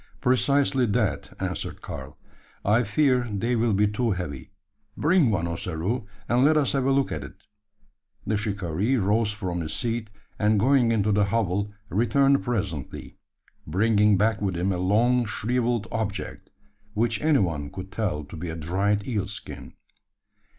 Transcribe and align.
"Precisely 0.19 0.87
that," 0.87 1.29
answered 1.39 1.83
Karl; 1.83 2.17
"I 2.65 2.81
fear 2.83 3.29
they 3.31 3.55
will 3.55 3.73
be 3.75 3.85
too 3.87 4.09
heavy. 4.09 4.49
Bring 4.97 5.29
one, 5.29 5.47
Ossaroo; 5.47 6.07
and 6.27 6.43
let 6.43 6.57
us 6.57 6.71
have 6.71 6.85
a 6.85 6.91
look 6.91 7.11
at 7.11 7.23
it." 7.23 7.45
The 8.25 8.35
shikaree 8.35 8.97
rose 8.97 9.31
from 9.31 9.61
his 9.61 9.73
seat; 9.75 10.09
and 10.39 10.59
going 10.59 10.91
into 10.91 11.11
the 11.11 11.25
hovel, 11.25 11.71
returned 11.89 12.43
presently 12.43 13.17
bringing 13.67 14.17
back 14.17 14.41
with 14.41 14.57
him 14.57 14.71
a 14.71 14.79
long 14.79 15.25
shrivelled 15.27 15.85
object, 15.91 16.49
which 16.95 17.21
any 17.21 17.37
one 17.37 17.69
could 17.69 17.91
tell 17.91 18.23
to 18.23 18.35
be 18.35 18.49
a 18.49 18.55
dried 18.55 19.07
eel 19.07 19.27
skin. 19.27 19.75